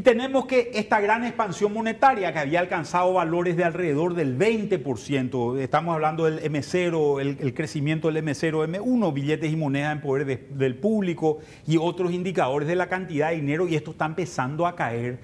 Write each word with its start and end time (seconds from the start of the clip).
Y 0.00 0.02
tenemos 0.02 0.46
que 0.46 0.70
esta 0.72 0.98
gran 0.98 1.26
expansión 1.26 1.74
monetaria 1.74 2.32
que 2.32 2.38
había 2.38 2.60
alcanzado 2.60 3.12
valores 3.12 3.54
de 3.54 3.64
alrededor 3.64 4.14
del 4.14 4.38
20%, 4.38 5.58
estamos 5.58 5.94
hablando 5.94 6.24
del 6.24 6.40
M0, 6.40 7.20
el, 7.20 7.52
crecimiento 7.52 8.10
del 8.10 8.24
M0, 8.24 8.66
M1, 8.66 9.12
billetes 9.12 9.52
y 9.52 9.56
monedas 9.56 9.92
en 9.92 10.00
poder 10.00 10.48
del 10.48 10.76
público 10.76 11.40
y 11.66 11.76
otros 11.76 12.12
indicadores 12.12 12.66
de 12.66 12.76
la 12.76 12.88
cantidad 12.88 13.28
de 13.28 13.36
dinero, 13.36 13.68
y 13.68 13.74
esto 13.74 13.90
está 13.90 14.06
empezando 14.06 14.66
a 14.66 14.74
caer, 14.74 15.18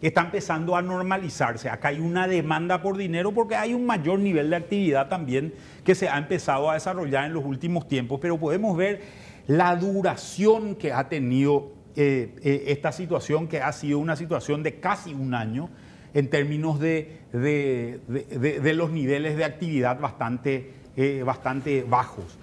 está 0.00 0.20
empezando 0.20 0.76
a 0.76 0.82
normalizarse. 0.82 1.68
Acá 1.68 1.88
hay 1.88 1.98
una 1.98 2.28
demanda 2.28 2.80
por 2.82 2.96
dinero 2.96 3.32
porque 3.32 3.56
hay 3.56 3.74
un 3.74 3.84
mayor 3.84 4.20
nivel 4.20 4.48
de 4.50 4.54
actividad 4.54 5.08
también 5.08 5.52
que 5.82 5.96
se 5.96 6.08
ha 6.08 6.16
empezado 6.16 6.70
a 6.70 6.74
desarrollar 6.74 7.24
en 7.24 7.32
los 7.32 7.44
últimos 7.44 7.88
tiempos, 7.88 8.20
pero 8.22 8.38
podemos 8.38 8.76
ver 8.76 9.00
la 9.48 9.74
duración 9.74 10.76
que 10.76 10.92
ha 10.92 11.08
tenido 11.08 11.79
eh, 11.96 12.36
eh, 12.42 12.64
esta 12.68 12.92
situación 12.92 13.48
que 13.48 13.60
ha 13.60 13.72
sido 13.72 13.98
una 13.98 14.16
situación 14.16 14.62
de 14.62 14.78
casi 14.80 15.12
un 15.12 15.34
año 15.34 15.68
en 16.14 16.30
términos 16.30 16.78
de, 16.78 17.20
de, 17.32 18.72
los 18.74 18.90
niveles 18.90 19.36
de 19.36 19.44
actividad 19.44 19.98
bastante, 20.00 20.72
eh, 20.96 21.22
bastante 21.24 21.82
bajos. 21.82 22.38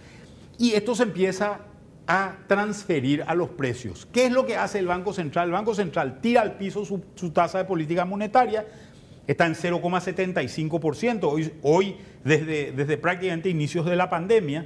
Y 0.57 0.73
esto 0.73 0.95
se 0.95 1.03
empieza 1.03 1.59
a 2.07 2.37
transferir 2.47 3.23
a 3.27 3.35
los 3.35 3.49
precios. 3.49 4.07
¿Qué 4.11 4.25
es 4.25 4.31
lo 4.31 4.45
que 4.45 4.55
hace 4.55 4.79
el 4.79 4.87
Banco 4.87 5.13
Central? 5.13 5.47
El 5.47 5.53
Banco 5.53 5.75
Central 5.75 6.19
tira 6.21 6.41
al 6.41 6.57
piso 6.57 6.85
su, 6.85 7.29
tasa 7.31 7.57
de 7.57 7.65
política 7.65 8.05
monetaria, 8.05 8.65
está 9.27 9.45
en 9.45 9.55
0,75%, 9.55 11.23
hoy, 11.23 11.53
hoy 11.61 11.97
desde, 12.23 12.71
desde 12.71 12.97
prácticamente 12.97 13.49
inicios 13.49 13.85
de 13.85 13.95
la 13.97 14.09
pandemia, 14.09 14.65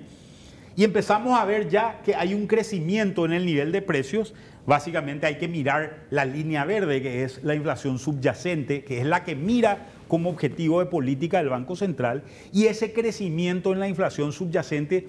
y 0.75 0.83
empezamos 0.83 1.39
a 1.39 1.45
ver 1.45 1.69
ya 1.69 2.01
que 2.03 2.15
hay 2.15 2.33
un 2.33 2.47
crecimiento 2.47 3.25
en 3.25 3.33
el 3.33 3.45
nivel 3.45 3.71
de 3.71 3.81
precios 3.81 4.33
Básicamente 4.65 5.25
hay 5.25 5.37
que 5.37 5.47
mirar 5.47 6.05
la 6.11 6.23
línea 6.23 6.65
verde, 6.65 7.01
que 7.01 7.23
es 7.23 7.43
la 7.43 7.55
inflación 7.55 7.97
subyacente, 7.97 8.83
que 8.83 8.99
es 8.99 9.05
la 9.05 9.23
que 9.23 9.35
mira 9.35 9.87
como 10.07 10.29
objetivo 10.29 10.79
de 10.79 10.85
política 10.85 11.37
del 11.39 11.49
Banco 11.49 11.75
Central, 11.75 12.23
y 12.53 12.65
ese 12.65 12.93
crecimiento 12.93 13.73
en 13.73 13.79
la 13.79 13.87
inflación 13.87 14.33
subyacente 14.33 15.07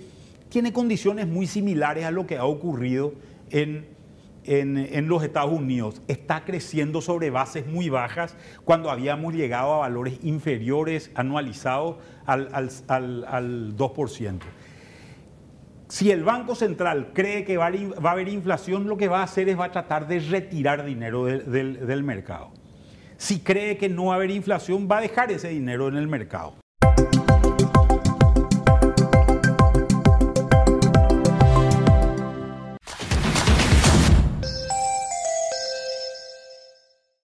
tiene 0.49 0.73
condiciones 0.73 1.27
muy 1.27 1.47
similares 1.47 2.05
a 2.05 2.11
lo 2.11 2.27
que 2.27 2.39
ha 2.39 2.45
ocurrido 2.45 3.13
en, 3.51 3.87
en, 4.45 5.09
los 5.09 5.23
Estados 5.23 5.53
Unidos. 5.53 6.01
Está 6.09 6.45
creciendo 6.45 7.03
sobre 7.03 7.31
bases 7.31 7.67
muy 7.67 7.91
bajas 7.91 8.37
cuando 8.65 8.91
habíamos 8.91 9.35
llegado 9.35 9.75
a 9.75 9.79
valores 9.79 10.19
inferiores 10.23 11.11
anualizados 11.15 11.97
al, 12.25 12.49
al, 12.53 12.71
al, 12.89 13.25
al 13.27 13.77
2%. 13.77 14.41
Si 15.93 16.11
el 16.11 16.25
Banco 16.25 16.55
Central 16.55 17.11
cree 17.13 17.45
que 17.45 17.59
va 17.59 17.67
a 17.67 18.13
haber 18.13 18.29
inflación, 18.31 18.89
lo 18.89 18.97
que 18.97 19.09
va 19.09 19.21
a 19.21 19.25
hacer 19.25 19.51
es 19.51 19.61
va 19.61 19.67
a 19.67 19.73
tratar 19.73 20.09
de 20.09 20.21
retirar 20.21 20.87
dinero 20.87 21.27
del, 21.27 22.03
mercado. 22.03 22.51
Si 23.19 23.41
cree 23.41 23.77
que 23.77 23.91
no 23.91 24.07
va 24.07 24.15
a 24.15 24.17
haber 24.17 24.31
inflación, 24.31 24.89
va 24.91 24.97
a 24.97 25.01
dejar 25.03 25.31
ese 25.31 25.51
dinero 25.51 25.89
en 25.89 25.97
el 25.97 26.09
mercado. 26.09 26.55